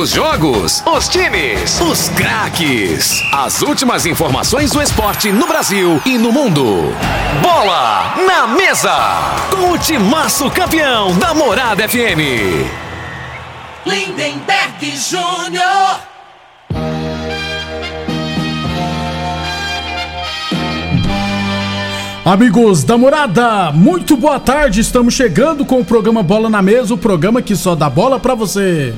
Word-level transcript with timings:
Os 0.00 0.12
jogos, 0.12 0.82
os 0.86 1.08
times, 1.10 1.78
os 1.78 2.08
craques. 2.08 3.22
As 3.34 3.60
últimas 3.60 4.06
informações 4.06 4.70
do 4.70 4.80
esporte 4.80 5.30
no 5.30 5.46
Brasil 5.46 6.00
e 6.06 6.16
no 6.16 6.32
mundo. 6.32 6.94
Bola 7.42 8.14
na 8.26 8.46
mesa. 8.46 8.96
Com 9.50 9.72
o 9.72 9.78
timaço 9.78 10.50
campeão 10.52 11.14
da 11.18 11.34
Morada 11.34 11.86
FM. 11.86 12.16
Lindenberg 13.84 14.96
Júnior. 14.96 16.00
Amigos 22.24 22.84
da 22.84 22.96
morada, 22.96 23.70
muito 23.72 24.16
boa 24.16 24.40
tarde. 24.40 24.80
Estamos 24.80 25.12
chegando 25.12 25.66
com 25.66 25.80
o 25.80 25.84
programa 25.84 26.22
Bola 26.22 26.48
na 26.48 26.62
Mesa 26.62 26.94
o 26.94 26.98
programa 26.98 27.42
que 27.42 27.54
só 27.54 27.74
dá 27.74 27.90
bola 27.90 28.18
pra 28.18 28.34
você. 28.34 28.94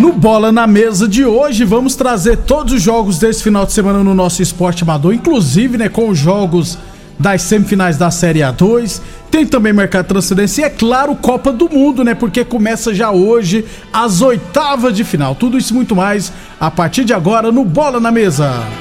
No 0.00 0.14
Bola 0.14 0.50
na 0.50 0.66
Mesa 0.66 1.06
de 1.06 1.26
hoje, 1.26 1.62
vamos 1.62 1.94
trazer 1.94 2.38
todos 2.38 2.72
os 2.72 2.80
jogos 2.80 3.18
desse 3.18 3.42
final 3.42 3.66
de 3.66 3.72
semana 3.74 4.02
no 4.02 4.14
nosso 4.14 4.40
esporte 4.40 4.82
amador, 4.82 5.12
inclusive 5.12 5.76
né, 5.76 5.90
com 5.90 6.08
os 6.08 6.18
jogos 6.18 6.78
das 7.18 7.42
semifinais 7.42 7.98
da 7.98 8.10
Série 8.10 8.38
A2. 8.38 8.98
Tem 9.30 9.44
também 9.44 9.74
mercado 9.74 10.04
de 10.04 10.08
transferência 10.08 10.62
e, 10.62 10.64
é 10.64 10.70
claro, 10.70 11.14
Copa 11.14 11.52
do 11.52 11.68
Mundo, 11.68 12.02
né? 12.02 12.14
Porque 12.14 12.46
começa 12.46 12.94
já 12.94 13.10
hoje 13.10 13.62
as 13.92 14.22
oitavas 14.22 14.96
de 14.96 15.04
final. 15.04 15.34
Tudo 15.34 15.58
isso 15.58 15.74
e 15.74 15.76
muito 15.76 15.94
mais 15.94 16.32
a 16.58 16.70
partir 16.70 17.04
de 17.04 17.12
agora 17.12 17.52
no 17.52 17.62
Bola 17.62 18.00
na 18.00 18.10
Mesa. 18.10 18.79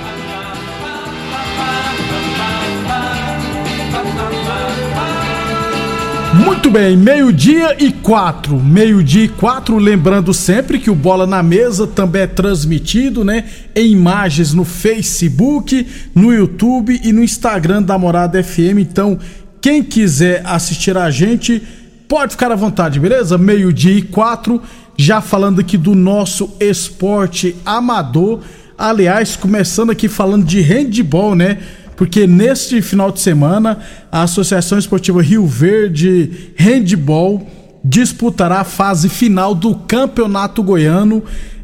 Muito 6.40 6.72
bem, 6.72 6.96
meio-dia 6.96 7.76
e 7.84 7.92
quatro. 7.92 8.58
Meio-dia 8.58 9.26
e 9.26 9.28
quatro, 9.28 9.78
lembrando 9.78 10.34
sempre 10.34 10.80
que 10.80 10.90
o 10.90 10.96
Bola 10.96 11.28
na 11.28 11.44
Mesa 11.44 11.86
também 11.86 12.22
é 12.22 12.28
transmitido, 12.28 13.26
né? 13.26 13.44
Em 13.76 13.92
imagens 13.92 14.54
no 14.54 14.64
Facebook, 14.64 15.86
no 16.16 16.34
YouTube 16.34 16.98
e 17.04 17.12
no 17.12 17.22
Instagram 17.22 17.84
da 17.84 17.98
Morada 17.98 18.42
FM. 18.42 18.80
Então, 18.80 19.20
quem 19.60 19.84
quiser 19.84 20.42
assistir 20.46 20.98
a 20.98 21.12
gente, 21.12 21.62
pode 22.08 22.32
ficar 22.32 22.54
à 22.54 22.56
vontade, 22.56 23.02
beleza? 23.02 23.38
Meio-dia 23.38 23.96
e 23.96 24.02
quatro, 24.02 24.62
já 24.98 25.20
falando 25.20 25.60
aqui 25.60 25.78
do 25.78 25.94
nosso 25.94 26.56
esporte 26.58 27.54
amador. 27.66 28.40
Aliás, 28.78 29.36
começando 29.36 29.90
aqui 29.90 30.08
falando 30.08 30.46
de 30.46 30.62
handball, 30.62 31.36
né? 31.36 31.58
Porque 32.00 32.26
neste 32.26 32.82
final 32.82 33.12
de 33.12 33.20
semana 33.20 33.78
a 34.10 34.24
Associação 34.24 34.80
Esportiva 34.80 35.22
Rio 35.22 35.46
Verde 35.46 36.54
Handball 36.56 37.46
disputará 37.84 38.62
a 38.62 38.64
fase 38.64 39.10
final 39.10 39.54
do 39.54 39.76
Campeonato 39.76 40.64
Goiano 40.64 41.22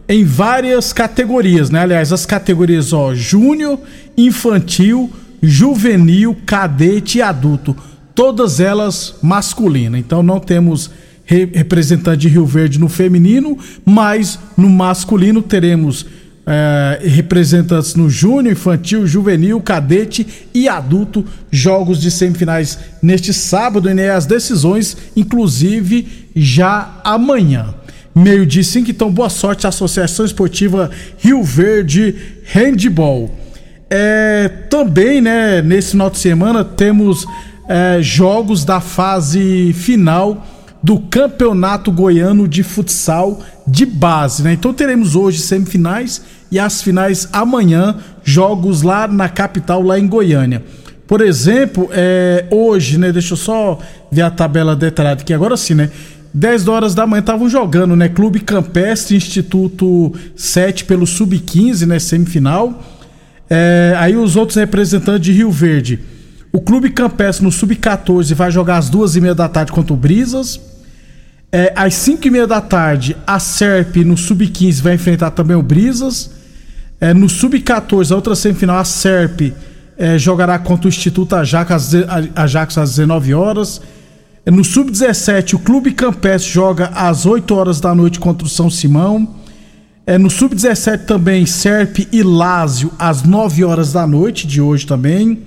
em 0.10 0.26
várias 0.26 0.92
categorias, 0.92 1.70
né? 1.70 1.80
Aliás, 1.80 2.12
as 2.12 2.26
categorias 2.26 2.92
ó, 2.92 3.16
júnior, 3.16 3.80
infantil, 4.18 5.10
juvenil, 5.42 6.36
cadete 6.46 7.20
e 7.20 7.22
adulto, 7.22 7.74
todas 8.14 8.60
elas 8.60 9.16
masculinas. 9.22 10.02
Então 10.02 10.22
não 10.22 10.42
temos 10.42 10.92
re 11.24 11.46
representante 11.46 12.24
de 12.24 12.28
Rio 12.28 12.46
Verde 12.46 12.78
no 12.78 12.90
feminino, 12.90 13.58
mas 13.86 14.38
no 14.58 14.70
masculino 14.70 15.42
teremos 15.42 16.06
é, 16.46 17.00
representantes 17.04 17.96
no 17.96 18.10
júnior, 18.10 18.54
infantil, 18.54 19.08
juvenil, 19.08 19.60
cadete 19.62 20.28
e 20.54 20.70
adulto, 20.70 21.26
jogos 21.52 22.00
de 22.00 22.12
semifinais 22.12 22.78
neste 23.02 23.34
sábado, 23.34 23.90
e 23.90 23.94
né, 23.94 24.12
as 24.12 24.26
decisões, 24.26 24.96
inclusive, 25.16 26.30
já 26.36 27.00
amanhã. 27.04 27.74
Meio 28.14 28.46
dia 28.46 28.64
5, 28.64 28.92
então 28.92 29.12
boa 29.12 29.30
sorte 29.30 29.66
à 29.66 29.70
Associação 29.70 30.26
Esportiva 30.26 30.90
Rio 31.18 31.44
Verde 31.44 32.16
Handball. 32.54 33.34
É, 33.90 34.48
também, 34.70 35.20
né, 35.20 35.62
nesse 35.62 35.92
final 35.92 36.10
de 36.10 36.20
semana, 36.20 36.64
temos 36.64 37.26
é, 37.68 38.02
jogos 38.02 38.64
da 38.64 38.80
fase 38.80 39.74
final 39.74 40.46
do 40.86 41.00
Campeonato 41.00 41.92
Goiano 41.92 42.48
de 42.48 42.62
Futsal 42.62 43.42
de 43.66 43.88
Base, 43.88 44.44
né? 44.44 44.54
Então 44.54 44.72
teremos 44.72 45.16
hoje 45.16 45.40
semifinais 45.40 46.22
e 46.52 46.60
as 46.60 46.80
finais 46.84 47.28
amanhã, 47.34 47.98
jogos 48.24 48.84
lá 48.84 49.08
na 49.08 49.28
capital, 49.28 49.82
lá 49.82 49.98
em 49.98 50.08
Goiânia. 50.08 50.64
Por 51.08 51.22
exemplo, 51.22 51.90
é, 51.92 52.46
hoje, 52.52 53.00
né? 53.00 53.12
Deixa 53.12 53.34
eu 53.34 53.38
só 53.38 53.80
ver 54.12 54.22
a 54.22 54.30
tabela 54.30 54.76
detalhada 54.76 55.24
aqui, 55.24 55.34
agora 55.34 55.58
sim, 55.58 55.74
né? 55.74 55.90
10 56.32 56.68
horas 56.68 56.94
da 56.94 57.08
manhã 57.08 57.22
estavam 57.22 57.50
jogando, 57.50 57.96
né? 57.96 58.08
Clube 58.08 58.40
Campestre, 58.42 59.16
Instituto 59.16 60.14
7 60.36 60.86
pelo 60.86 61.08
Sub-15, 61.08 61.88
né? 61.88 61.98
Semifinal. 61.98 62.84
É, 63.50 63.96
aí 63.98 64.16
os 64.16 64.36
outros 64.36 64.56
representantes 64.56 65.22
de 65.22 65.32
Rio 65.32 65.50
Verde. 65.50 66.00
O 66.54 66.62
Clube 66.62 66.92
Campestre 66.92 67.44
no 67.44 67.52
Sub-14 67.52 68.36
vai 68.36 68.52
jogar 68.52 68.78
às 68.78 68.88
duas 68.88 69.16
e 69.16 69.22
meia 69.22 69.34
da 69.34 69.50
tarde 69.50 69.72
contra 69.72 69.92
o 69.92 69.98
Brisas. 69.98 70.75
É, 71.58 71.72
às 71.74 71.94
5 71.94 72.28
e 72.28 72.32
meia 72.32 72.46
da 72.46 72.60
tarde, 72.60 73.16
a 73.26 73.40
SERP 73.40 74.04
no 74.04 74.18
Sub-15 74.18 74.82
vai 74.82 74.96
enfrentar 74.96 75.32
também 75.32 75.56
o 75.56 75.62
Brisas. 75.62 76.30
É, 77.00 77.14
no 77.14 77.30
Sub-14, 77.30 78.12
a 78.12 78.16
outra 78.16 78.36
semifinal, 78.36 78.78
a 78.78 78.84
SERP 78.84 79.54
é, 79.98 80.20
jogará 80.20 80.60
contra 80.60 80.88
o 80.88 80.90
Instituto 80.90 81.34
Ajax, 81.34 81.94
Ajax 82.36 82.78
às 82.78 82.90
19 82.98 83.34
horas. 83.34 83.82
É, 84.46 84.52
no 84.52 84.66
Sub-17, 84.66 85.54
o 85.54 85.60
Clube 85.60 85.94
Campestre 85.94 86.52
joga 86.52 86.88
às 86.88 87.26
8 87.26 87.56
horas 87.56 87.80
da 87.80 87.96
noite 87.96 88.20
contra 88.20 88.46
o 88.46 88.50
São 88.50 88.70
Simão. 88.70 89.26
É, 90.06 90.18
no 90.18 90.30
Sub-17 90.30 91.06
também, 91.06 91.46
SERP 91.46 92.00
e 92.12 92.22
Lázio 92.22 92.92
às 93.00 93.24
9 93.24 93.64
horas 93.64 93.94
da 93.94 94.06
noite 94.06 94.46
de 94.46 94.60
hoje 94.60 94.86
também. 94.86 95.42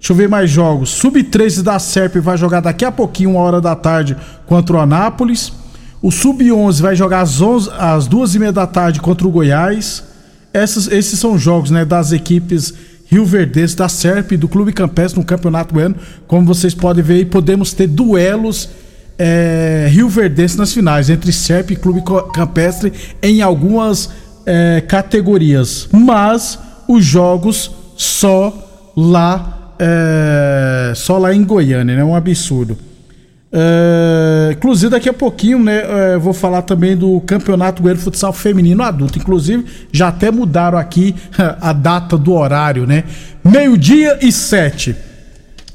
Deixa 0.00 0.14
eu 0.14 0.16
ver 0.16 0.30
mais 0.30 0.50
jogos. 0.50 0.88
Sub-13 0.88 1.62
da 1.62 1.78
SERP 1.78 2.16
vai 2.16 2.38
jogar 2.38 2.60
daqui 2.60 2.86
a 2.86 2.90
pouquinho, 2.90 3.32
uma 3.32 3.40
hora 3.40 3.60
da 3.60 3.76
tarde, 3.76 4.16
contra 4.46 4.76
o 4.76 4.80
Anápolis. 4.80 5.52
O 6.00 6.10
Sub-11 6.10 6.80
vai 6.80 6.96
jogar 6.96 7.20
às, 7.20 7.42
11, 7.42 7.70
às 7.78 8.06
duas 8.06 8.34
e 8.34 8.38
meia 8.38 8.50
da 8.50 8.66
tarde 8.66 8.98
contra 8.98 9.28
o 9.28 9.30
Goiás. 9.30 10.02
Essas, 10.54 10.90
esses 10.90 11.20
são 11.20 11.38
jogos 11.38 11.70
né, 11.70 11.84
das 11.84 12.12
equipes 12.12 12.72
Rio 13.10 13.26
da 13.76 13.88
SERP, 13.90 14.32
do 14.32 14.48
Clube 14.48 14.72
Campestre 14.72 15.20
no 15.20 15.26
Campeonato 15.26 15.74
Goiano. 15.74 15.96
Como 16.26 16.46
vocês 16.46 16.72
podem 16.72 17.04
ver, 17.04 17.26
podemos 17.26 17.74
ter 17.74 17.86
duelos 17.86 18.70
é, 19.18 19.86
Rio 19.90 20.08
nas 20.56 20.72
finais, 20.72 21.10
entre 21.10 21.30
SERP 21.30 21.72
e 21.72 21.76
Clube 21.76 22.02
Campestre 22.32 22.90
em 23.22 23.42
algumas 23.42 24.08
é, 24.46 24.80
categorias. 24.80 25.88
Mas 25.92 26.58
os 26.88 27.04
jogos 27.04 27.70
só 27.96 28.92
lá 28.96 29.59
é, 29.82 30.92
só 30.94 31.16
lá 31.16 31.34
em 31.34 31.42
Goiânia, 31.42 31.96
né? 31.96 32.04
Um 32.04 32.14
absurdo. 32.14 32.76
É, 33.50 34.50
inclusive, 34.52 34.90
daqui 34.90 35.08
a 35.08 35.12
pouquinho, 35.12 35.58
né? 35.58 35.82
É, 36.14 36.18
vou 36.18 36.34
falar 36.34 36.62
também 36.62 36.94
do 36.94 37.18
Campeonato 37.22 37.82
Goiano 37.82 37.98
Futsal 37.98 38.32
Feminino 38.32 38.82
Adulto. 38.82 39.18
Inclusive, 39.18 39.64
já 39.90 40.08
até 40.08 40.30
mudaram 40.30 40.76
aqui 40.76 41.14
a 41.60 41.72
data 41.72 42.18
do 42.18 42.34
horário, 42.34 42.86
né? 42.86 43.04
Meio-dia 43.42 44.18
e 44.20 44.30
sete. 44.30 44.94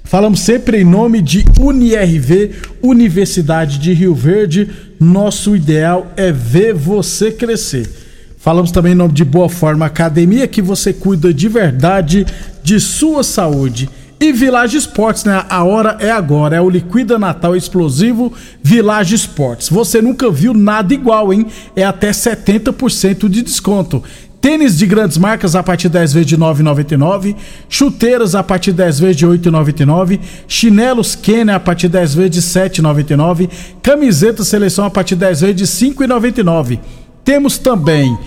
Falamos 0.03 0.41
sempre 0.41 0.81
em 0.81 0.85
nome 0.85 1.19
de 1.19 1.43
UniRV, 1.59 2.51
Universidade 2.83 3.79
de 3.79 3.91
Rio 3.91 4.13
Verde. 4.13 4.69
Nosso 4.99 5.55
ideal 5.55 6.11
é 6.15 6.31
ver 6.31 6.75
você 6.75 7.31
crescer. 7.31 8.04
Falamos 8.45 8.69
também 8.69 8.91
em 8.91 8.95
nome 8.95 9.11
de 9.11 9.25
Boa 9.25 9.49
Forma 9.49 9.87
Academia, 9.87 10.47
que 10.47 10.61
você 10.61 10.93
cuida 10.93 11.33
de 11.33 11.49
verdade 11.49 12.27
de 12.61 12.79
sua 12.79 13.23
saúde. 13.23 13.89
E 14.19 14.31
Village 14.31 14.77
Esportes, 14.77 15.23
né? 15.23 15.43
A 15.49 15.63
hora 15.63 15.97
é 15.99 16.11
agora. 16.11 16.55
É 16.55 16.61
o 16.61 16.69
Liquida 16.69 17.17
Natal 17.17 17.55
Explosivo 17.55 18.31
Village 18.61 19.15
Esportes. 19.15 19.67
Você 19.69 19.99
nunca 19.99 20.29
viu 20.29 20.53
nada 20.53 20.93
igual, 20.93 21.33
hein? 21.33 21.47
É 21.75 21.83
até 21.83 22.11
70% 22.11 23.27
de 23.27 23.41
desconto. 23.41 24.03
Tênis 24.39 24.77
de 24.77 24.85
grandes 24.85 25.17
marcas 25.17 25.55
a 25.55 25.63
partir 25.63 25.87
de 25.87 25.93
10 25.93 26.13
vezes 26.13 26.27
de 26.27 26.37
9,99. 26.37 27.35
Chuteiras 27.67 28.35
a 28.35 28.43
partir 28.43 28.73
de 28.73 28.77
10 28.77 28.99
vezes 28.99 29.17
de 29.17 29.25
8,99. 29.25 30.19
Chinelos 30.47 31.15
Kenner 31.15 31.55
a 31.55 31.59
partir 31.59 31.87
de 31.87 31.93
10 31.93 32.13
vezes 32.13 32.31
de 32.31 32.41
7,99. 32.43 33.49
Camiseta 33.81 34.43
seleção 34.43 34.85
a 34.85 34.91
partir 34.91 35.15
de 35.15 35.21
10 35.21 35.41
vezes 35.41 35.55
de 35.55 35.65
5,99. 35.65 36.79
Temos 37.25 37.57
também 37.57 38.17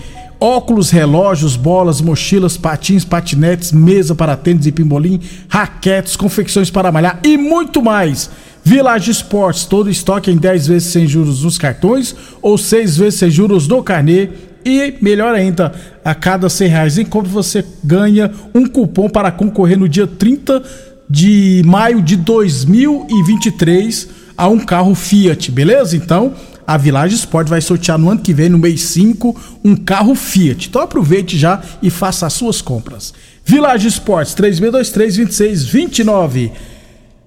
óculos, 0.41 0.89
relógios, 0.89 1.55
bolas, 1.55 2.01
mochilas, 2.01 2.57
patins, 2.57 3.05
patinetes, 3.05 3.71
mesa 3.71 4.13
para 4.13 4.35
tênis 4.35 4.65
e 4.65 4.71
pimbolim, 4.71 5.21
raquetes, 5.47 6.17
confecções 6.17 6.69
para 6.69 6.91
malhar 6.91 7.19
e 7.23 7.37
muito 7.37 7.81
mais. 7.81 8.29
Village 8.63 9.09
Sports, 9.11 9.63
todo 9.65 9.89
estoque 9.89 10.29
em 10.29 10.37
10 10.37 10.67
vezes 10.67 10.89
sem 10.89 11.07
juros 11.07 11.43
nos 11.43 11.57
cartões 11.57 12.13
ou 12.41 12.57
6 12.57 12.97
vezes 12.97 13.19
sem 13.19 13.31
juros 13.31 13.69
no 13.69 13.81
carnê. 13.81 14.29
E 14.65 14.95
melhor 15.01 15.33
ainda, 15.33 15.71
a 16.03 16.13
cada 16.13 16.49
100 16.49 16.67
reais 16.67 16.97
em 16.97 17.05
compra 17.05 17.31
você 17.31 17.63
ganha 17.81 18.29
um 18.53 18.67
cupom 18.67 19.07
para 19.09 19.31
concorrer 19.31 19.79
no 19.79 19.87
dia 19.87 20.05
30 20.05 20.61
de 21.09 21.63
maio 21.65 22.01
de 22.01 22.17
2023 22.17 24.09
a 24.37 24.49
um 24.49 24.59
carro 24.59 24.93
Fiat, 24.93 25.51
beleza? 25.51 25.95
Então, 25.95 26.33
a 26.69 26.77
Village 26.77 27.15
Sport 27.15 27.47
vai 27.47 27.61
sortear 27.61 27.97
no 27.97 28.11
ano 28.11 28.21
que 28.21 28.31
vem, 28.31 28.47
no 28.47 28.59
mês 28.59 28.81
5, 28.81 29.35
um 29.65 29.75
carro 29.75 30.13
Fiat. 30.13 30.69
Então 30.69 30.83
aproveite 30.83 31.35
já 31.35 31.59
e 31.81 31.89
faça 31.89 32.27
as 32.27 32.33
suas 32.33 32.61
compras. 32.61 33.11
Village 33.43 33.87
Sports 33.87 34.35
3623-2629. 34.35 36.51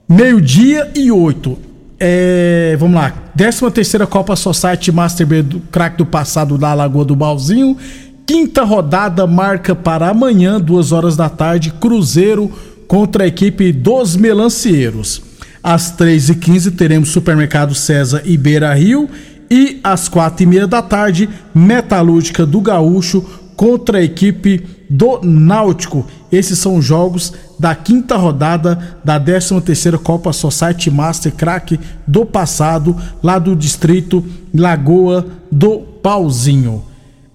Meio-dia 0.08 0.92
e 0.94 1.10
8. 1.10 1.58
É, 1.98 2.76
vamos 2.78 2.94
lá. 2.94 3.10
13 3.36 3.68
terceira 3.72 4.06
Copa 4.06 4.36
Society 4.36 4.92
Master 4.92 5.26
B 5.26 5.42
do 5.42 5.58
craque 5.58 5.98
do 5.98 6.06
passado 6.06 6.56
da 6.56 6.72
Lagoa 6.72 7.04
do 7.04 7.16
Balzinho. 7.16 7.76
Quinta 8.24 8.62
rodada 8.62 9.26
marca 9.26 9.74
para 9.74 10.08
amanhã, 10.08 10.60
duas 10.60 10.92
horas 10.92 11.16
da 11.16 11.28
tarde, 11.28 11.72
Cruzeiro 11.80 12.48
contra 12.86 13.24
a 13.24 13.26
equipe 13.26 13.72
dos 13.72 14.14
Melancieiros. 14.14 15.32
Às 15.62 15.96
3h15 15.96 16.74
teremos 16.74 17.10
Supermercado 17.10 17.74
César 17.74 18.22
e 18.24 18.36
Beira 18.36 18.74
Rio. 18.74 19.08
E 19.52 19.80
às 19.84 20.08
quatro 20.08 20.44
e 20.44 20.46
meia 20.46 20.66
da 20.66 20.80
tarde, 20.80 21.28
Metalúrgica 21.54 22.46
do 22.46 22.58
Gaúcho 22.58 23.22
contra 23.54 23.98
a 23.98 24.02
equipe 24.02 24.64
do 24.88 25.20
Náutico. 25.22 26.06
Esses 26.32 26.58
são 26.58 26.76
os 26.76 26.84
jogos 26.86 27.34
da 27.58 27.74
quinta 27.74 28.16
rodada 28.16 28.96
da 29.04 29.20
13 29.20 29.60
terceira 29.60 29.98
Copa 29.98 30.32
Society 30.32 30.90
Master 30.90 31.32
Crack 31.32 31.78
do 32.06 32.24
passado, 32.24 32.96
lá 33.22 33.38
do 33.38 33.54
distrito 33.54 34.24
Lagoa 34.54 35.26
do 35.50 35.80
Pauzinho. 36.02 36.82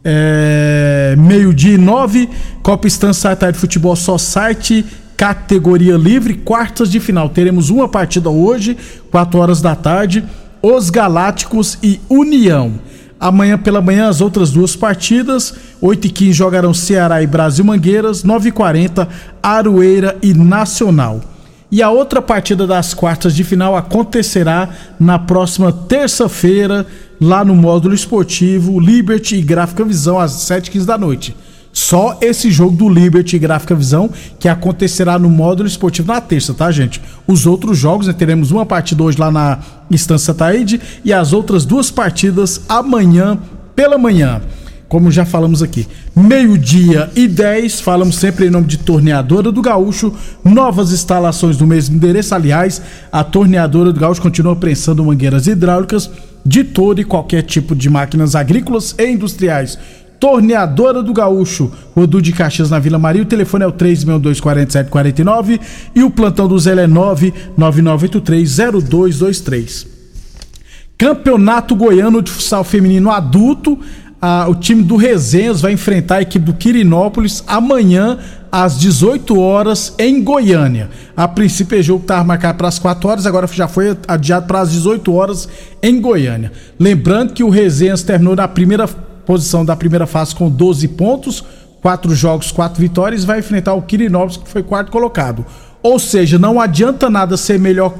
É, 0.03 1.13
Meio-dia 1.19 1.75
e 1.75 1.77
nove, 1.77 2.27
Copa 2.63 2.87
Estância 2.87 3.35
de 3.35 3.59
Futebol 3.59 3.95
Society, 3.95 4.83
categoria 5.15 5.95
livre, 5.95 6.33
quartas 6.33 6.89
de 6.89 6.99
final. 6.99 7.29
Teremos 7.29 7.69
uma 7.69 7.87
partida 7.87 8.31
hoje, 8.31 8.75
4 9.11 9.39
horas 9.39 9.61
da 9.61 9.75
tarde 9.75 10.23
os 10.75 10.89
Galácticos 10.89 11.77
e 11.81 11.99
União. 12.09 12.73
Amanhã 13.17 13.57
pela 13.57 13.81
manhã, 13.81 14.09
as 14.09 14.19
outras 14.19 14.51
duas 14.51 14.75
partidas. 14.75 15.53
8 15.81 16.07
e 16.07 16.09
15 16.09 16.33
jogarão 16.33 16.73
Ceará 16.73 17.23
e 17.23 17.27
Brasil 17.27 17.63
Mangueiras. 17.63 18.23
9 18.23 18.49
e 18.49 18.51
40 18.51 19.07
Aroeira 19.41 20.17
e 20.21 20.33
Nacional. 20.33 21.21
E 21.71 21.81
a 21.81 21.89
outra 21.89 22.21
partida 22.21 22.67
das 22.67 22.93
quartas 22.93 23.33
de 23.33 23.43
final 23.43 23.75
acontecerá 23.75 24.69
na 24.99 25.17
próxima 25.17 25.71
terça-feira, 25.71 26.85
lá 27.19 27.43
no 27.43 27.55
módulo 27.55 27.93
esportivo 27.93 28.79
Liberty 28.79 29.37
e 29.37 29.41
Gráfica 29.41 29.83
Visão, 29.83 30.19
às 30.19 30.31
7h15 30.33 30.85
da 30.85 30.97
noite. 30.97 31.35
Só 31.77 32.17
esse 32.21 32.49
jogo 32.49 32.75
do 32.75 32.89
Liberty 32.89 33.37
Gráfica 33.37 33.75
Visão 33.75 34.09
que 34.39 34.49
acontecerá 34.49 35.19
no 35.19 35.29
módulo 35.29 35.67
esportivo 35.67 36.07
na 36.07 36.19
terça, 36.19 36.51
tá, 36.51 36.71
gente? 36.71 36.99
Os 37.27 37.45
outros 37.45 37.77
jogos, 37.77 38.07
né, 38.07 38.13
teremos 38.13 38.49
uma 38.49 38.65
partida 38.65 39.03
hoje 39.03 39.19
lá 39.19 39.29
na 39.29 39.59
Estância 39.91 40.33
Taíde 40.33 40.81
e 41.05 41.13
as 41.13 41.33
outras 41.33 41.65
duas 41.65 41.91
partidas 41.91 42.61
amanhã 42.67 43.37
pela 43.75 43.95
manhã. 43.95 44.41
Como 44.89 45.11
já 45.11 45.23
falamos 45.23 45.61
aqui, 45.61 45.87
meio-dia 46.15 47.11
e 47.15 47.27
10, 47.27 47.79
falamos 47.79 48.15
sempre 48.15 48.47
em 48.47 48.49
nome 48.49 48.65
de 48.65 48.79
Torneadora 48.79 49.51
do 49.51 49.61
Gaúcho, 49.61 50.11
novas 50.43 50.91
instalações 50.91 51.57
do 51.57 51.67
mesmo 51.67 51.95
endereço. 51.95 52.33
Aliás, 52.33 52.81
a 53.11 53.23
Torneadora 53.23 53.93
do 53.93 53.99
Gaúcho 53.99 54.23
continua 54.23 54.55
prensando 54.55 55.05
mangueiras 55.05 55.45
hidráulicas 55.45 56.09
de 56.43 56.63
todo 56.63 56.99
e 56.99 57.05
qualquer 57.05 57.43
tipo 57.43 57.75
de 57.75 57.87
máquinas 57.87 58.33
agrícolas 58.33 58.95
e 58.97 59.05
industriais 59.11 59.77
Torneadora 60.19 61.03
do 61.03 61.13
Gaúcho, 61.13 61.71
Rodu 61.95 62.21
de 62.21 62.33
Caxias 62.33 62.69
na 62.69 62.79
Vila 62.79 62.99
Maria. 62.99 63.21
O 63.21 63.25
telefone 63.25 63.63
é 63.63 63.67
o 63.67 63.73
3624749 63.73 65.59
e 65.95 66.03
o 66.03 66.09
plantão 66.09 66.47
do 66.47 66.57
Zé 66.57 66.73
é 66.73 66.87
999830223. 66.87 69.87
Campeonato 70.97 71.75
Goiano 71.75 72.21
de 72.21 72.31
Futsal 72.31 72.63
Feminino 72.63 73.11
Adulto. 73.11 73.77
Ah, 74.19 74.47
o 74.49 74.55
time 74.55 74.81
do 74.81 74.95
Resenhas 74.95 75.61
vai 75.61 75.73
enfrentar 75.73 76.15
a 76.15 76.23
equipe 76.23 76.43
do 76.43 76.53
Quirinópolis 76.53 77.43
amanhã 77.45 78.17
às 78.51 78.79
18 78.79 79.39
horas 79.39 79.93
em 79.99 80.23
Goiânia. 80.23 80.89
A 81.15 81.27
princípio, 81.27 81.77
o 81.77 81.83
jogo 81.83 82.01
estava 82.01 82.23
marcado 82.23 82.57
para 82.57 82.67
as 82.67 82.79
4 82.79 83.07
horas, 83.07 83.27
agora 83.27 83.45
já 83.45 83.67
foi 83.67 83.95
adiado 84.07 84.47
para 84.47 84.61
as 84.61 84.71
18 84.71 85.13
horas 85.13 85.47
em 85.83 86.01
Goiânia. 86.01 86.51
Lembrando 86.79 87.33
que 87.33 87.43
o 87.43 87.49
Resenhas 87.49 88.01
terminou 88.01 88.35
na 88.35 88.47
primeira 88.47 88.87
posição 89.27 89.65
da 89.65 89.75
primeira 89.75 90.07
fase 90.07 90.33
com 90.33 90.49
12 90.49 90.87
pontos, 90.87 91.43
quatro 91.81 92.15
jogos, 92.15 92.49
quatro 92.49 92.81
vitórias, 92.81 93.25
vai 93.25 93.39
enfrentar 93.39 93.73
o 93.73 93.81
Quirinópolis, 93.81 94.37
que 94.37 94.49
foi 94.49 94.63
quarto 94.63 94.89
colocado. 94.89 95.45
Ou 95.83 95.99
seja, 95.99 96.39
não 96.39 96.61
adianta 96.61 97.09
nada 97.09 97.35
ser 97.35 97.59
melhor 97.59 97.93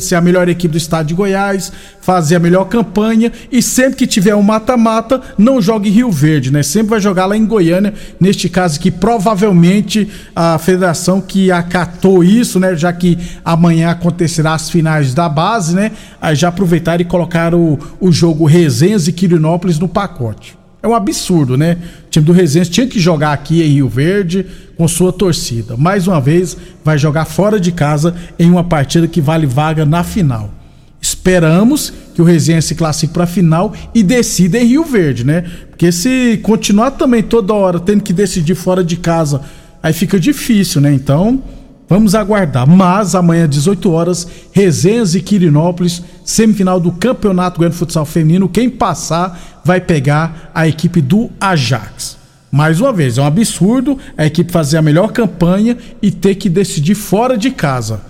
ser 0.00 0.14
a 0.14 0.20
melhor 0.20 0.48
equipe 0.48 0.72
do 0.72 0.78
estado 0.78 1.06
de 1.06 1.14
Goiás, 1.14 1.70
fazer 2.00 2.36
a 2.36 2.40
melhor 2.40 2.64
campanha 2.64 3.30
e 3.52 3.60
sempre 3.60 3.96
que 3.96 4.06
tiver 4.06 4.34
um 4.34 4.40
mata-mata, 4.40 5.20
não 5.36 5.60
jogue 5.60 5.90
Rio 5.90 6.10
Verde, 6.10 6.50
né? 6.50 6.62
Sempre 6.62 6.90
vai 6.90 7.00
jogar 7.00 7.26
lá 7.26 7.36
em 7.36 7.44
Goiânia, 7.44 7.92
neste 8.18 8.48
caso 8.48 8.80
que 8.80 8.90
provavelmente 8.90 10.08
a 10.34 10.56
federação 10.56 11.20
que 11.20 11.52
acatou 11.52 12.24
isso, 12.24 12.58
né? 12.58 12.74
Já 12.74 12.94
que 12.94 13.18
amanhã 13.44 13.90
acontecerá 13.90 14.54
as 14.54 14.70
finais 14.70 15.12
da 15.12 15.28
base, 15.28 15.74
né? 15.74 15.92
Aí 16.18 16.34
já 16.34 16.48
aproveitaram 16.48 17.02
e 17.02 17.04
colocaram 17.04 17.60
o, 17.60 17.78
o 18.00 18.10
jogo 18.10 18.46
Resenhas 18.46 19.06
e 19.06 19.12
Quirinópolis 19.12 19.78
no 19.78 19.88
pacote. 19.88 20.63
É 20.84 20.86
um 20.86 20.94
absurdo, 20.94 21.56
né? 21.56 21.78
O 22.06 22.10
time 22.10 22.26
do 22.26 22.32
Resenha 22.34 22.62
tinha 22.66 22.86
que 22.86 23.00
jogar 23.00 23.32
aqui 23.32 23.62
em 23.62 23.72
Rio 23.72 23.88
Verde 23.88 24.44
com 24.76 24.86
sua 24.86 25.10
torcida. 25.10 25.78
Mais 25.78 26.06
uma 26.06 26.20
vez, 26.20 26.58
vai 26.84 26.98
jogar 26.98 27.24
fora 27.24 27.58
de 27.58 27.72
casa 27.72 28.14
em 28.38 28.50
uma 28.50 28.62
partida 28.62 29.08
que 29.08 29.18
vale 29.18 29.46
vaga 29.46 29.86
na 29.86 30.04
final. 30.04 30.52
Esperamos 31.00 31.90
que 32.14 32.20
o 32.20 32.24
Resenha 32.26 32.60
se 32.60 32.74
classifique 32.74 33.14
para 33.14 33.24
a 33.24 33.26
final 33.26 33.72
e 33.94 34.02
decida 34.02 34.58
em 34.58 34.66
Rio 34.66 34.84
Verde, 34.84 35.24
né? 35.24 35.44
Porque 35.70 35.90
se 35.90 36.38
continuar 36.42 36.90
também 36.90 37.22
toda 37.22 37.54
hora 37.54 37.80
tendo 37.80 38.02
que 38.02 38.12
decidir 38.12 38.54
fora 38.54 38.84
de 38.84 38.96
casa, 38.98 39.40
aí 39.82 39.94
fica 39.94 40.20
difícil, 40.20 40.82
né? 40.82 40.92
Então, 40.92 41.42
Vamos 41.88 42.14
aguardar. 42.14 42.66
Mas 42.66 43.14
amanhã, 43.14 43.48
18 43.48 43.90
horas, 43.90 44.26
Resenhas 44.52 45.14
e 45.14 45.20
Quirinópolis, 45.20 46.02
semifinal 46.24 46.80
do 46.80 46.92
Campeonato 46.92 47.58
Goiano 47.58 47.72
de 47.72 47.78
Futsal 47.78 48.06
Feminino. 48.06 48.48
Quem 48.48 48.70
passar 48.70 49.60
vai 49.64 49.80
pegar 49.80 50.50
a 50.54 50.66
equipe 50.66 51.00
do 51.00 51.30
Ajax. 51.40 52.16
Mais 52.50 52.80
uma 52.80 52.92
vez, 52.92 53.18
é 53.18 53.22
um 53.22 53.26
absurdo 53.26 53.98
a 54.16 54.24
equipe 54.24 54.52
fazer 54.52 54.76
a 54.76 54.82
melhor 54.82 55.12
campanha 55.12 55.76
e 56.00 56.10
ter 56.10 56.36
que 56.36 56.48
decidir 56.48 56.94
fora 56.94 57.36
de 57.36 57.50
casa. 57.50 58.00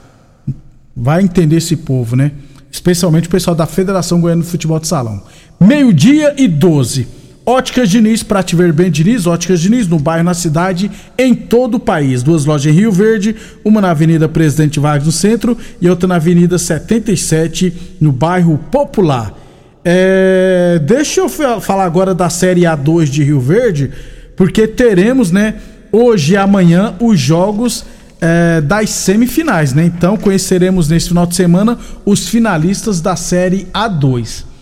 Vai 0.95 1.23
entender 1.23 1.57
esse 1.57 1.77
povo, 1.77 2.15
né? 2.15 2.33
Especialmente 2.71 3.27
o 3.27 3.31
pessoal 3.31 3.57
da 3.57 3.67
Federação 3.67 4.21
Goiana 4.21 4.43
de 4.43 4.49
Futebol 4.49 4.79
de 4.79 4.87
Salão. 4.87 5.23
Meio-dia 5.59 6.35
e 6.37 6.47
12. 6.47 7.24
Óticas 7.47 7.91
Diniz, 7.91 8.23
para 8.23 8.43
te 8.43 8.57
ver 8.57 8.73
bem 8.73 8.91
Diniz, 8.91 9.27
Óticas 9.27 9.61
Diniz, 9.61 9.87
no 9.87 9.99
bairro, 9.99 10.25
na 10.25 10.33
cidade, 10.33 10.91
em 11.19 11.35
todo 11.35 11.75
o 11.75 11.81
país. 11.81 12.23
Duas 12.23 12.47
lojas 12.47 12.73
em 12.73 12.77
Rio 12.77 12.91
Verde, 12.91 13.37
uma 13.63 13.83
na 13.83 13.91
Avenida 13.91 14.27
Presidente 14.27 14.81
Vargas 14.81 15.07
no 15.07 15.13
centro 15.13 15.57
e 15.79 15.89
outra 15.91 16.09
na 16.09 16.17
Avenida 16.17 16.57
77, 16.57 17.97
no 18.01 18.13
bairro 18.13 18.59
Popular. 18.71 19.35
É, 19.85 20.81
deixa 20.87 21.21
eu 21.21 21.29
falar 21.29 21.85
agora 21.85 22.15
da 22.15 22.31
Série 22.31 22.63
A2 22.63 23.05
de 23.05 23.23
Rio 23.23 23.41
Verde, 23.41 23.91
porque 24.35 24.67
teremos, 24.67 25.31
né, 25.31 25.57
hoje 25.93 26.33
e 26.33 26.37
amanhã, 26.39 26.95
os 26.99 27.21
jogos 27.21 27.85
é, 28.23 28.63
das 28.63 28.89
semifinais, 28.89 29.75
né? 29.75 29.85
Então 29.85 30.17
conheceremos 30.17 30.89
nesse 30.89 31.09
final 31.09 31.27
de 31.27 31.37
semana 31.37 31.79
os 32.07 32.27
finalistas 32.27 33.03
da 33.03 33.17
Série 33.17 33.67
A2. 33.75 34.54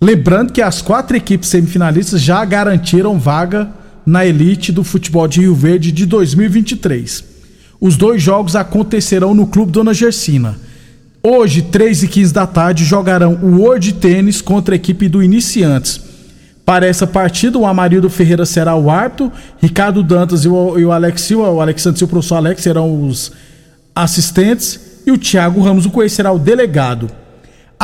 Lembrando 0.00 0.52
que 0.52 0.60
as 0.60 0.82
quatro 0.82 1.16
equipes 1.16 1.48
semifinalistas 1.48 2.20
já 2.20 2.44
garantiram 2.44 3.18
vaga 3.18 3.68
na 4.04 4.26
elite 4.26 4.70
do 4.70 4.84
futebol 4.84 5.26
de 5.26 5.40
Rio 5.40 5.54
Verde 5.54 5.90
de 5.90 6.04
2023. 6.06 7.24
Os 7.80 7.96
dois 7.96 8.22
jogos 8.22 8.56
acontecerão 8.56 9.34
no 9.34 9.46
Clube 9.46 9.72
Dona 9.72 9.94
Gersina. 9.94 10.56
Hoje, 11.22 11.62
3 11.62 12.02
e 12.02 12.08
15 12.08 12.34
da 12.34 12.46
tarde, 12.46 12.84
jogarão 12.84 13.38
o 13.42 13.60
World 13.62 13.94
Tênis 13.94 14.42
contra 14.42 14.74
a 14.74 14.76
equipe 14.76 15.08
do 15.08 15.22
Iniciantes. 15.22 16.00
Para 16.66 16.86
essa 16.86 17.06
partida, 17.06 17.58
o 17.58 17.66
Amarildo 17.66 18.08
Ferreira 18.08 18.46
será 18.46 18.74
o 18.74 18.90
árbitro, 18.90 19.30
Ricardo 19.60 20.02
Dantas 20.02 20.44
e 20.44 20.48
o, 20.48 20.78
e 20.78 20.84
o 20.84 20.92
Alex 20.92 21.22
Silva, 21.22 21.50
o 21.50 21.60
Alexandre 21.60 21.98
Silva 21.98 22.10
e 22.10 22.10
o 22.10 22.14
professor 22.14 22.36
Alex 22.36 22.62
serão 22.62 23.06
os 23.06 23.32
assistentes 23.94 24.80
e 25.06 25.12
o 25.12 25.18
Thiago 25.18 25.60
Ramos, 25.60 25.86
o 25.86 25.90
Coelho, 25.90 26.10
será 26.10 26.32
o 26.32 26.38
delegado. 26.38 27.10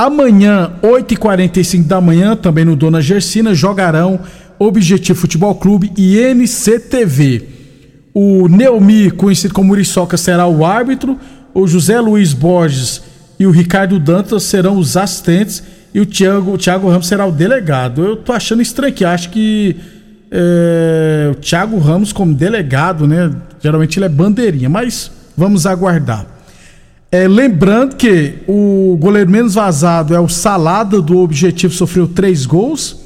Amanhã, 0.00 0.72
8h45 0.82 1.84
da 1.86 2.00
manhã, 2.00 2.34
também 2.34 2.64
no 2.64 2.74
Dona 2.74 3.02
Gersina, 3.02 3.52
jogarão 3.52 4.18
Objetivo 4.58 5.18
Futebol 5.18 5.54
Clube 5.54 5.92
e 5.94 6.16
NCTV. 6.16 7.46
O 8.14 8.48
Neumi, 8.48 9.10
conhecido 9.10 9.52
como 9.52 9.68
Muriçoca, 9.68 10.16
será 10.16 10.46
o 10.46 10.64
árbitro. 10.64 11.18
O 11.52 11.66
José 11.66 12.00
Luiz 12.00 12.32
Borges 12.32 13.02
e 13.38 13.46
o 13.46 13.50
Ricardo 13.50 14.00
Dantas 14.00 14.44
serão 14.44 14.78
os 14.78 14.96
assistentes. 14.96 15.62
E 15.92 16.00
o 16.00 16.06
Thiago, 16.06 16.54
o 16.54 16.56
Thiago 16.56 16.88
Ramos 16.88 17.06
será 17.06 17.26
o 17.26 17.30
delegado. 17.30 18.02
Eu 18.02 18.16
tô 18.16 18.32
achando 18.32 18.62
estranho 18.62 18.94
que 18.94 19.04
acho 19.04 19.28
que 19.28 19.76
é, 20.30 21.28
o 21.30 21.34
Thiago 21.34 21.78
Ramos 21.78 22.10
como 22.10 22.32
delegado, 22.32 23.06
né? 23.06 23.30
Geralmente 23.62 23.98
ele 23.98 24.06
é 24.06 24.08
bandeirinha, 24.08 24.70
mas 24.70 25.10
vamos 25.36 25.66
aguardar. 25.66 26.26
É, 27.12 27.26
lembrando 27.26 27.96
que 27.96 28.34
o 28.46 28.96
goleiro 29.00 29.28
menos 29.28 29.54
vazado 29.54 30.14
é 30.14 30.20
o 30.20 30.28
Salada 30.28 31.02
do 31.02 31.18
Objetivo, 31.18 31.74
sofreu 31.74 32.06
três 32.06 32.46
gols. 32.46 33.00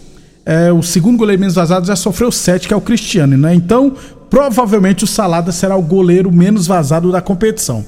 É, 0.44 0.70
o 0.70 0.82
segundo 0.82 1.16
goleiro 1.16 1.40
menos 1.40 1.54
vazado 1.54 1.86
já 1.86 1.96
sofreu 1.96 2.30
sete, 2.30 2.68
que 2.68 2.74
é 2.74 2.76
o 2.76 2.82
Cristiano, 2.82 3.34
né? 3.38 3.54
Então, 3.54 3.94
provavelmente 4.28 5.04
o 5.04 5.06
Salada 5.06 5.50
será 5.52 5.74
o 5.74 5.80
goleiro 5.80 6.30
menos 6.30 6.66
vazado 6.66 7.10
da 7.10 7.22
competição. 7.22 7.82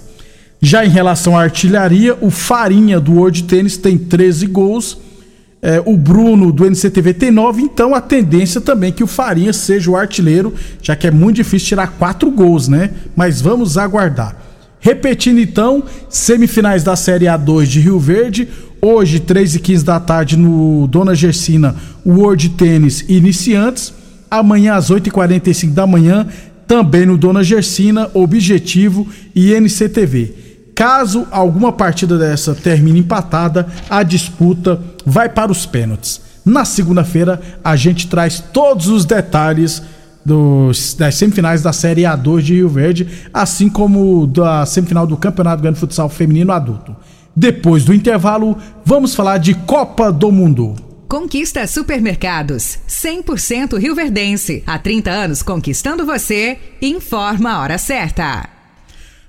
Já 0.58 0.86
em 0.86 0.88
relação 0.88 1.36
à 1.36 1.42
artilharia, 1.42 2.16
o 2.22 2.30
Farinha 2.30 2.98
do 2.98 3.12
World 3.16 3.42
Tennis 3.44 3.76
tem 3.76 3.98
13 3.98 4.46
gols. 4.46 4.96
É, 5.60 5.82
o 5.84 5.98
Bruno 5.98 6.50
do 6.50 6.64
NCTV 6.64 7.12
tem 7.12 7.30
9, 7.30 7.60
então 7.60 7.94
a 7.94 8.00
tendência 8.00 8.58
também 8.58 8.88
é 8.88 8.92
que 8.92 9.04
o 9.04 9.06
Farinha 9.06 9.52
seja 9.52 9.90
o 9.90 9.96
artilheiro, 9.96 10.54
já 10.80 10.96
que 10.96 11.06
é 11.06 11.10
muito 11.10 11.36
difícil 11.36 11.68
tirar 11.68 11.88
4 11.88 12.30
gols, 12.30 12.68
né? 12.68 12.90
Mas 13.14 13.42
vamos 13.42 13.76
aguardar. 13.76 14.45
Repetindo 14.86 15.40
então, 15.40 15.82
semifinais 16.08 16.84
da 16.84 16.94
Série 16.94 17.24
A2 17.24 17.64
de 17.64 17.80
Rio 17.80 17.98
Verde. 17.98 18.46
Hoje, 18.80 19.18
3 19.18 19.56
e 19.56 19.58
15 19.58 19.84
da 19.84 19.98
tarde, 19.98 20.36
no 20.36 20.86
Dona 20.86 21.12
Gersina, 21.12 21.74
World 22.06 22.50
Tênis 22.50 23.04
Iniciantes. 23.08 23.92
Amanhã, 24.30 24.74
às 24.76 24.88
8h45 24.88 25.72
da 25.72 25.88
manhã, 25.88 26.28
também 26.68 27.04
no 27.04 27.18
Dona 27.18 27.42
Gersina, 27.42 28.08
Objetivo 28.14 29.08
e 29.34 29.52
NCTV. 29.52 30.34
Caso 30.72 31.26
alguma 31.32 31.72
partida 31.72 32.16
dessa 32.16 32.54
termine 32.54 33.00
empatada, 33.00 33.66
a 33.90 34.04
disputa 34.04 34.80
vai 35.04 35.28
para 35.28 35.50
os 35.50 35.66
pênaltis. 35.66 36.20
Na 36.44 36.64
segunda-feira, 36.64 37.40
a 37.64 37.74
gente 37.74 38.06
traz 38.06 38.38
todos 38.38 38.86
os 38.86 39.04
detalhes 39.04 39.82
dos, 40.26 40.94
das 40.94 41.14
semifinais 41.14 41.62
da 41.62 41.72
Série 41.72 42.02
A2 42.02 42.40
de 42.40 42.54
Rio 42.54 42.68
Verde, 42.68 43.08
assim 43.32 43.68
como 43.68 44.26
da 44.26 44.66
semifinal 44.66 45.06
do 45.06 45.16
Campeonato 45.16 45.62
Grande 45.62 45.78
Futsal 45.78 46.08
Feminino 46.08 46.52
Adulto. 46.52 46.96
Depois 47.34 47.84
do 47.84 47.94
intervalo, 47.94 48.56
vamos 48.84 49.14
falar 49.14 49.38
de 49.38 49.54
Copa 49.54 50.10
do 50.10 50.32
Mundo. 50.32 50.74
Conquista 51.08 51.64
Supermercados, 51.68 52.78
100% 52.88 53.78
Rio 53.78 53.94
Verdense. 53.94 54.64
Há 54.66 54.78
30 54.78 55.10
anos 55.10 55.42
conquistando 55.42 56.04
você. 56.04 56.58
Informa 56.82 57.52
a 57.52 57.60
hora 57.60 57.78
certa. 57.78 58.48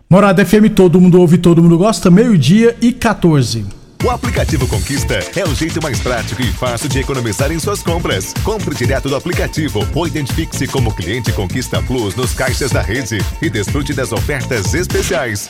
Morada 0.09 0.43
FM, 0.43 0.73
todo 0.73 0.99
mundo 0.99 1.19
ouve, 1.19 1.37
todo 1.37 1.61
mundo 1.61 1.77
gosta, 1.77 2.09
meio-dia 2.09 2.75
e 2.81 2.91
14. 2.91 3.65
O 4.03 4.09
aplicativo 4.11 4.67
Conquista 4.67 5.15
é 5.35 5.43
o 5.43 5.55
jeito 5.55 5.81
mais 5.81 5.99
prático 5.99 6.41
e 6.41 6.51
fácil 6.51 6.87
de 6.87 6.99
economizar 6.99 7.51
em 7.51 7.59
suas 7.59 7.81
compras. 7.81 8.33
Compre 8.43 8.75
direto 8.75 9.09
do 9.09 9.15
aplicativo 9.15 9.87
ou 9.93 10.07
identifique-se 10.07 10.67
como 10.67 10.93
cliente 10.93 11.31
Conquista 11.33 11.81
Plus 11.81 12.15
nos 12.15 12.33
caixas 12.33 12.71
da 12.71 12.81
rede 12.81 13.17
e 13.41 13.49
desfrute 13.49 13.93
das 13.93 14.11
ofertas 14.11 14.73
especiais. 14.73 15.49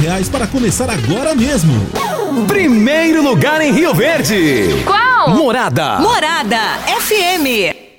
reais 0.01 0.27
para 0.27 0.47
começar 0.47 0.89
agora 0.89 1.35
mesmo. 1.35 1.73
Primeiro 2.47 3.21
lugar 3.21 3.61
em 3.61 3.71
Rio 3.71 3.93
Verde. 3.93 4.83
Qual? 4.83 5.29
Morada. 5.29 5.99
Morada 5.99 6.57
FM. 6.87 7.90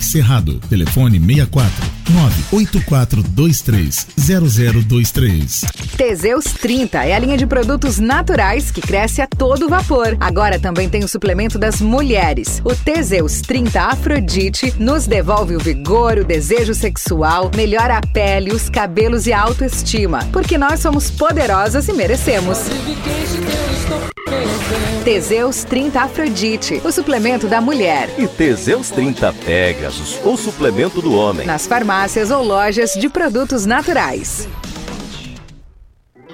Cerrado. 0.00 0.60
Telefone 0.68 1.18
64 1.18 1.72
98423 2.10 4.06
0023. 4.16 5.64
Teseus 5.96 6.44
30 6.44 7.04
é 7.04 7.14
a 7.14 7.18
linha 7.18 7.38
de 7.38 7.46
produtos 7.46 7.98
naturais 7.98 8.70
que 8.70 8.82
cresce 8.82 9.22
a 9.22 9.26
todo 9.26 9.68
vapor. 9.68 10.14
Agora 10.20 10.58
também 10.58 10.90
tem 10.90 11.02
o 11.02 11.08
suplemento 11.08 11.58
das 11.58 11.80
mulheres. 11.80 12.60
O 12.64 12.74
Teseus 12.74 13.40
30 13.40 13.80
Afrodite 13.80 14.74
nos 14.78 15.06
devolve 15.06 15.56
o 15.56 15.60
vigor, 15.60 16.18
o 16.18 16.24
desejo 16.24 16.74
sexual, 16.74 17.50
melhora 17.56 17.96
a 17.96 18.06
pele, 18.06 18.52
os 18.52 18.68
cabelos 18.68 19.26
e 19.26 19.32
a 19.32 19.40
autoestima. 19.40 20.18
Porque 20.32 20.58
nós 20.58 20.80
somos 20.80 21.10
poderosas 21.10 21.88
e 21.88 21.94
merecemos. 21.94 22.58
Teseus 25.04 25.62
30 25.62 26.00
Afrodite, 26.00 26.80
o 26.84 26.90
suplemento 26.90 27.46
da 27.46 27.60
mulher. 27.60 28.10
E 28.18 28.26
Teseus 28.26 28.90
30 28.90 29.32
Pegasus, 29.32 30.18
o 30.24 30.36
suplemento 30.36 31.00
do 31.00 31.14
homem. 31.14 31.46
Nas 31.46 31.66
farmácias 31.66 32.30
ou 32.30 32.42
lojas 32.42 32.94
de 32.94 33.08
produtos 33.08 33.64
naturais. 33.64 34.48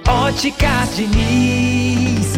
Óticas 0.07 0.95
Diniz. 0.95 2.33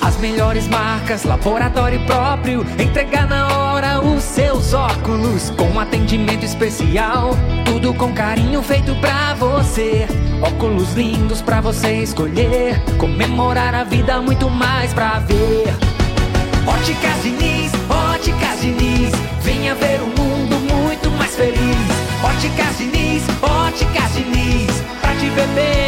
As 0.00 0.16
melhores 0.18 0.68
marcas, 0.68 1.24
laboratório 1.24 2.04
próprio. 2.06 2.66
Entregar 2.78 3.26
na 3.26 3.58
hora 3.58 4.00
os 4.00 4.22
seus 4.22 4.74
óculos. 4.74 5.50
Com 5.50 5.80
atendimento 5.80 6.44
especial. 6.44 7.30
Tudo 7.64 7.92
com 7.94 8.12
carinho 8.14 8.62
feito 8.62 8.94
pra 8.96 9.34
você. 9.34 10.06
Óculos 10.42 10.92
lindos 10.94 11.40
pra 11.42 11.60
você 11.60 12.02
escolher. 12.02 12.80
Comemorar 12.96 13.74
a 13.74 13.84
vida, 13.84 14.20
muito 14.20 14.48
mais 14.48 14.94
pra 14.94 15.18
ver. 15.20 15.68
Óticas 16.66 17.22
Diniz, 17.22 17.72
óticas 17.88 18.60
Diniz. 18.60 19.12
Venha 19.42 19.74
ver 19.74 20.00
um 20.00 20.22
mundo 20.22 20.56
muito 20.72 21.10
mais 21.12 21.34
feliz. 21.34 21.58
Óticas 22.22 22.78
Diniz, 22.78 23.22
óticas 23.42 24.14
Diniz. 24.14 24.82
Pra 25.00 25.12
te 25.14 25.28
Diniz. 25.28 25.87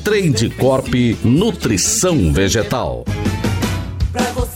Trade 0.00 0.50
Corp 0.50 0.92
Nutrição 1.24 2.32
Vegetal. 2.32 3.04
Pra 4.12 4.24
você 4.32 4.55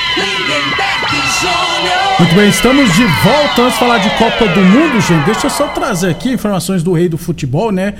Muito 2.19 2.35
bem, 2.35 2.49
estamos 2.49 2.93
de 2.93 3.03
volta. 3.03 3.63
Antes 3.63 3.73
de 3.73 3.79
falar 3.79 3.97
de 3.97 4.09
Copa 4.11 4.47
do 4.47 4.61
Mundo, 4.61 5.01
gente, 5.01 5.25
deixa 5.25 5.47
eu 5.47 5.49
só 5.49 5.67
trazer 5.67 6.09
aqui 6.09 6.31
informações 6.31 6.83
do 6.83 6.93
rei 6.93 7.09
do 7.09 7.17
futebol, 7.17 7.71
né? 7.71 7.95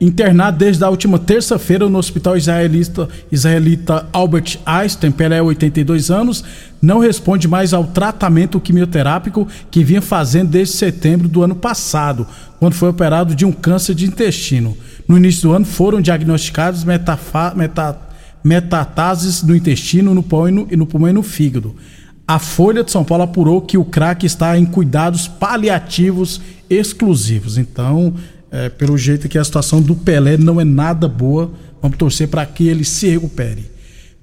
Internado 0.00 0.58
desde 0.58 0.84
a 0.84 0.90
última 0.90 1.18
terça-feira 1.18 1.88
no 1.88 1.96
hospital 1.96 2.36
israelita, 2.36 3.08
israelita 3.30 4.08
Albert 4.12 4.58
Einstein, 4.66 5.12
Pelé, 5.12 5.40
82 5.40 6.10
anos, 6.10 6.44
não 6.82 6.98
responde 6.98 7.46
mais 7.46 7.72
ao 7.72 7.84
tratamento 7.84 8.60
quimioterápico 8.60 9.46
que 9.70 9.84
vinha 9.84 10.02
fazendo 10.02 10.50
desde 10.50 10.74
setembro 10.74 11.28
do 11.28 11.42
ano 11.42 11.54
passado, 11.54 12.26
quando 12.58 12.74
foi 12.74 12.88
operado 12.88 13.34
de 13.34 13.44
um 13.44 13.52
câncer 13.52 13.94
de 13.94 14.04
intestino. 14.06 14.76
No 15.06 15.16
início 15.16 15.42
do 15.42 15.52
ano 15.52 15.64
foram 15.64 16.00
diagnosticados 16.00 16.84
metafa, 16.84 17.52
meta, 17.54 17.96
metastases 18.42 19.42
no 19.42 19.54
intestino, 19.54 20.14
no 20.14 20.22
pulmão 20.22 20.66
e 20.70 20.76
no, 20.76 20.86
pulmão 20.86 21.10
e 21.10 21.12
no 21.12 21.22
fígado. 21.22 21.74
A 22.26 22.38
Folha 22.38 22.84
de 22.84 22.90
São 22.90 23.04
Paulo 23.04 23.24
apurou 23.24 23.60
que 23.60 23.76
o 23.76 23.84
craque 23.84 24.26
está 24.26 24.56
em 24.58 24.64
cuidados 24.64 25.28
paliativos 25.28 26.40
exclusivos. 26.70 27.58
Então, 27.58 28.14
é, 28.50 28.68
pelo 28.68 28.96
jeito 28.96 29.28
que 29.28 29.38
a 29.38 29.44
situação 29.44 29.80
do 29.80 29.94
Pelé 29.94 30.36
não 30.36 30.60
é 30.60 30.64
nada 30.64 31.08
boa, 31.08 31.50
vamos 31.80 31.98
torcer 31.98 32.28
para 32.28 32.46
que 32.46 32.68
ele 32.68 32.84
se 32.84 33.08
recupere. 33.08 33.70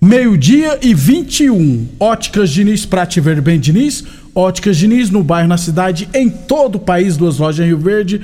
Meio-dia 0.02 0.80
e 0.82 0.94
21. 0.94 1.88
Óticas 2.00 2.50
Diniz, 2.52 2.86
pra 2.86 3.06
te 3.06 3.20
ver 3.20 3.42
bem, 3.42 3.60
Diniz. 3.60 4.04
Óticas 4.34 4.78
Diniz, 4.78 5.10
no 5.10 5.22
bairro, 5.24 5.50
na 5.50 5.58
cidade, 5.58 6.08
em 6.14 6.30
todo 6.30 6.76
o 6.76 6.80
país, 6.80 7.18
duas 7.18 7.38
lojas 7.38 7.66
em 7.66 7.68
Rio 7.68 7.80
Verde. 7.80 8.22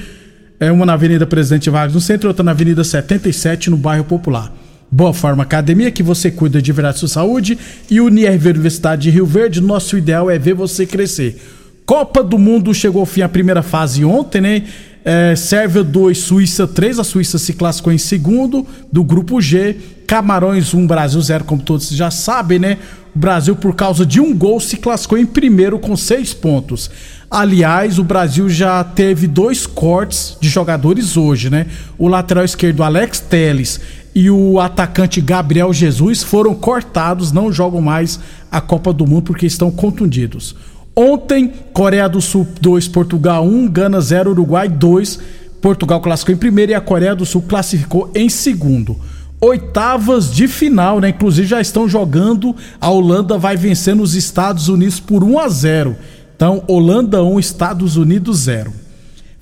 É 0.57 0.71
uma 0.71 0.85
na 0.85 0.93
Avenida 0.93 1.27
Presidente 1.27 1.69
Vargas, 1.69 1.93
no 1.93 1.99
centro, 1.99 2.29
outra 2.29 2.43
na 2.43 2.51
Avenida 2.51 2.81
77, 2.81 3.69
no 3.69 3.75
bairro 3.75 4.05
Popular. 4.05 4.53
Boa 4.91 5.13
Forma 5.13 5.43
Academia, 5.43 5.91
que 5.91 6.03
você 6.03 6.29
cuida 6.31 6.61
de 6.61 6.71
verdade 6.71 6.99
sua 6.99 7.07
saúde. 7.07 7.57
E 7.89 7.99
Unirv 7.99 8.47
Universidade 8.49 9.03
de 9.03 9.09
Rio 9.09 9.25
Verde, 9.25 9.59
nosso 9.61 9.97
ideal 9.97 10.29
é 10.29 10.37
ver 10.37 10.53
você 10.53 10.85
crescer. 10.85 11.41
Copa 11.85 12.23
do 12.23 12.37
Mundo 12.37 12.73
chegou 12.73 13.01
ao 13.01 13.05
fim 13.05 13.21
a 13.21 13.29
primeira 13.29 13.61
fase 13.61 14.03
ontem, 14.03 14.41
né? 14.41 14.63
É, 15.03 15.35
Sérvia 15.35 15.83
2, 15.83 16.17
Suíça 16.17 16.67
3. 16.67 16.99
A 16.99 17.03
Suíça 17.03 17.37
se 17.37 17.53
classificou 17.53 17.93
em 17.93 17.97
segundo 17.97 18.65
do 18.91 19.03
grupo 19.03 19.39
G. 19.39 19.75
Camarões 20.07 20.73
1, 20.73 20.87
Brasil 20.87 21.21
0, 21.21 21.43
como 21.43 21.61
todos 21.61 21.89
já 21.89 22.09
sabem, 22.09 22.57
né? 22.57 22.77
O 23.15 23.19
Brasil, 23.19 23.55
por 23.55 23.75
causa 23.75 24.05
de 24.05 24.19
um 24.19 24.35
gol, 24.35 24.59
se 24.59 24.77
classificou 24.77 25.17
em 25.17 25.25
primeiro 25.25 25.77
com 25.77 25.95
seis 25.95 26.33
pontos. 26.33 26.89
Aliás, 27.29 27.99
o 27.99 28.03
Brasil 28.03 28.49
já 28.49 28.83
teve 28.83 29.27
dois 29.27 29.67
cortes 29.67 30.37
de 30.39 30.49
jogadores 30.49 31.17
hoje, 31.17 31.49
né? 31.49 31.67
O 31.97 32.07
lateral 32.07 32.43
esquerdo 32.43 32.81
Alex 32.81 33.19
Teles 33.19 33.79
e 34.15 34.31
o 34.31 34.61
atacante 34.61 35.19
Gabriel 35.19 35.73
Jesus 35.73 36.23
foram 36.23 36.55
cortados, 36.55 37.33
não 37.33 37.51
jogam 37.51 37.81
mais 37.81 38.17
a 38.49 38.61
Copa 38.61 38.93
do 38.93 39.05
Mundo 39.05 39.23
porque 39.23 39.45
estão 39.45 39.69
contundidos. 39.69 40.55
Ontem, 40.95 41.51
Coreia 41.73 42.07
do 42.07 42.21
Sul 42.21 42.47
2, 42.61 42.87
Portugal 42.87 43.45
1, 43.45 43.67
Gana 43.67 43.99
0, 43.99 44.31
Uruguai 44.31 44.69
2. 44.69 45.19
Portugal 45.61 45.99
classificou 45.99 46.33
em 46.33 46.37
primeiro 46.37 46.71
e 46.71 46.75
a 46.75 46.79
Coreia 46.79 47.13
do 47.13 47.25
Sul 47.25 47.41
classificou 47.41 48.09
em 48.15 48.29
segundo. 48.29 48.95
Oitavas 49.41 50.33
de 50.33 50.47
final, 50.47 51.01
né? 51.01 51.09
Inclusive 51.09 51.49
já 51.49 51.59
estão 51.59 51.89
jogando. 51.89 52.55
A 52.79 52.89
Holanda 52.89 53.37
vai 53.37 53.57
vencendo 53.57 54.01
os 54.01 54.15
Estados 54.15 54.69
Unidos 54.69 55.01
por 55.01 55.21
1 55.21 55.37
a 55.37 55.49
0. 55.49 55.97
Então, 56.33 56.63
Holanda 56.69 57.21
1, 57.21 57.37
Estados 57.37 57.97
Unidos 57.97 58.39
0. 58.39 58.84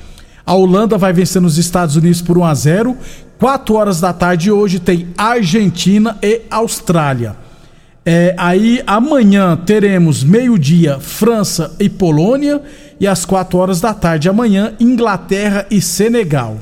A 0.49 0.55
Holanda 0.55 0.97
vai 0.97 1.13
vencer 1.13 1.39
nos 1.39 1.59
Estados 1.59 1.95
Unidos 1.95 2.23
por 2.23 2.35
1 2.35 2.43
a 2.43 2.55
0. 2.55 2.97
4 3.37 3.75
horas 3.75 4.01
da 4.01 4.11
tarde 4.11 4.51
hoje 4.51 4.79
tem 4.79 5.09
Argentina 5.15 6.17
e 6.23 6.41
Austrália. 6.49 7.35
É, 8.03 8.33
aí 8.35 8.81
amanhã 8.87 9.55
teremos 9.55 10.23
meio-dia 10.23 10.99
França 10.99 11.75
e 11.79 11.87
Polônia 11.87 12.63
e 12.99 13.05
às 13.05 13.25
4 13.25 13.59
horas 13.59 13.79
da 13.79 13.93
tarde 13.93 14.27
amanhã 14.27 14.73
Inglaterra 14.79 15.67
e 15.69 15.79
Senegal. 15.79 16.57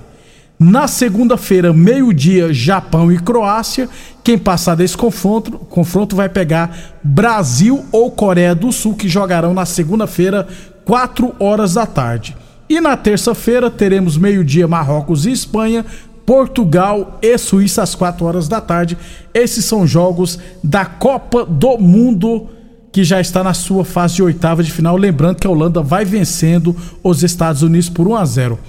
Na 0.60 0.86
segunda-feira, 0.86 1.71
meio-dia, 1.71 2.52
Japão 2.52 3.10
e 3.10 3.17
Croácia. 3.17 3.88
Quem 4.21 4.38
passar 4.38 4.76
desse 4.76 4.97
confronto, 4.97 5.52
confronto 5.60 6.13
vai 6.13 6.28
pegar 6.28 6.78
Brasil 7.02 7.86
ou 7.89 8.12
Coreia 8.12 8.54
do 8.54 8.69
Sul, 8.69 8.95
que 8.95 9.08
jogarão 9.08 9.54
na 9.54 9.65
segunda-feira, 9.65 10.45
4 10.84 11.34
horas 11.39 11.76
da 11.76 11.86
tarde. 11.86 12.36
E 12.69 12.82
na 12.82 12.97
terça-feira 12.97 13.71
teremos 13.71 14.17
meio-dia 14.17 14.67
Marrocos 14.67 15.25
e 15.25 15.32
Espanha, 15.32 15.86
Portugal 16.25 17.17
e 17.21 17.38
Suíça 17.38 17.82
às 17.82 17.95
4 17.95 18.25
horas 18.25 18.47
da 18.47 18.60
tarde. 18.60 18.97
Esses 19.34 19.63
são 19.63 19.88
jogos 19.88 20.38
da 20.62 20.86
Copa 20.86 21.45
do 21.45 21.77
Mundo 21.77 22.47
que 22.91 23.03
já 23.03 23.21
está 23.21 23.43
na 23.43 23.53
sua 23.53 23.86
fase 23.86 24.15
de 24.15 24.23
oitava 24.23 24.63
de 24.63 24.71
final. 24.71 24.97
Lembrando 24.97 25.38
que 25.38 25.47
a 25.47 25.49
Holanda 25.49 25.82
vai 25.82 26.03
vencendo 26.03 26.75
os 27.03 27.23
Estados 27.23 27.62
Unidos 27.62 27.89
por 27.89 28.08
1 28.08 28.15
a 28.15 28.25
0. 28.25 28.60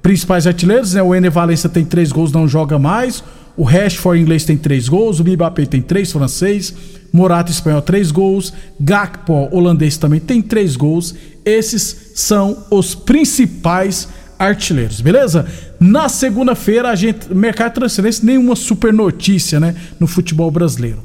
Principais 0.00 0.46
artilheiros, 0.46 0.94
né? 0.94 1.02
O 1.02 1.14
Ener 1.14 1.30
Valencia 1.30 1.68
tem 1.68 1.84
três 1.84 2.12
gols, 2.12 2.30
não 2.30 2.46
joga 2.46 2.78
mais. 2.78 3.24
O 3.58 3.64
Rashford 3.64 4.22
inglês 4.22 4.44
tem 4.44 4.56
três 4.56 4.88
gols. 4.88 5.18
O 5.18 5.24
Mbappé 5.24 5.66
tem 5.66 5.82
três, 5.82 6.12
francês. 6.12 6.72
Morata 7.12 7.50
espanhol 7.50 7.82
três 7.82 8.12
gols. 8.12 8.52
Gakpo 8.78 9.48
holandês 9.50 9.96
também 9.96 10.20
tem 10.20 10.40
três 10.40 10.76
gols. 10.76 11.12
Esses 11.44 12.12
são 12.14 12.64
os 12.70 12.94
principais 12.94 14.08
artilheiros, 14.38 15.00
beleza? 15.00 15.44
Na 15.80 16.08
segunda-feira, 16.08 16.88
a 16.88 16.94
gente. 16.94 17.34
Mercado 17.34 17.70
de 17.70 17.80
transferência, 17.80 18.24
nenhuma 18.24 18.54
super 18.54 18.92
notícia, 18.92 19.58
né? 19.58 19.74
No 19.98 20.06
futebol 20.06 20.52
brasileiro. 20.52 21.02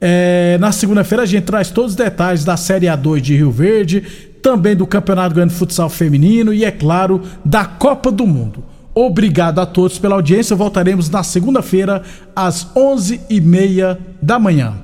É, 0.00 0.56
na 0.58 0.72
segunda-feira 0.72 1.24
a 1.24 1.26
gente 1.26 1.44
traz 1.44 1.70
todos 1.70 1.92
os 1.92 1.96
detalhes 1.96 2.42
da 2.42 2.56
Série 2.56 2.86
A2 2.86 3.20
de 3.20 3.36
Rio 3.36 3.50
Verde, 3.50 4.02
também 4.42 4.74
do 4.74 4.86
Campeonato 4.86 5.34
Grande 5.34 5.52
de 5.52 5.58
Futsal 5.58 5.90
Feminino 5.90 6.54
e, 6.54 6.64
é 6.64 6.70
claro, 6.70 7.20
da 7.44 7.66
Copa 7.66 8.10
do 8.10 8.26
Mundo. 8.26 8.64
Obrigado 8.94 9.58
a 9.60 9.66
todos 9.66 9.98
pela 9.98 10.16
audiência. 10.16 10.56
Voltaremos 10.56 11.08
na 11.08 11.22
segunda-feira, 11.22 12.02
às 12.34 12.66
11h30 12.74 13.98
da 14.20 14.38
manhã. 14.38 14.74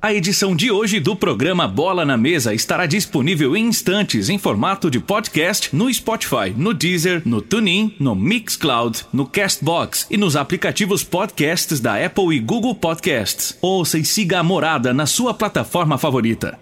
A 0.00 0.14
edição 0.14 0.54
de 0.54 0.70
hoje 0.70 1.00
do 1.00 1.16
programa 1.16 1.66
Bola 1.66 2.04
na 2.04 2.16
Mesa 2.16 2.54
estará 2.54 2.86
disponível 2.86 3.56
em 3.56 3.66
instantes 3.66 4.28
em 4.28 4.38
formato 4.38 4.88
de 4.88 5.00
podcast 5.00 5.74
no 5.74 5.92
Spotify, 5.92 6.54
no 6.56 6.72
Deezer, 6.72 7.22
no 7.24 7.40
TuneIn, 7.40 7.96
no 7.98 8.14
Mixcloud, 8.14 9.04
no 9.12 9.26
Castbox 9.26 10.06
e 10.08 10.16
nos 10.16 10.36
aplicativos 10.36 11.02
podcasts 11.02 11.80
da 11.80 11.96
Apple 12.04 12.36
e 12.36 12.38
Google 12.38 12.74
Podcasts. 12.74 13.58
Ouça 13.60 13.98
e 13.98 14.04
siga 14.04 14.38
a 14.38 14.42
Morada 14.44 14.94
na 14.94 15.06
sua 15.06 15.34
plataforma 15.34 15.98
favorita. 15.98 16.56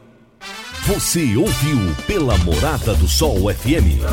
Você 0.86 1.36
ouviu 1.36 1.78
pela 2.06 2.38
Morada 2.38 2.94
do 2.94 3.06
Sol 3.06 3.52
FM. 3.52 4.00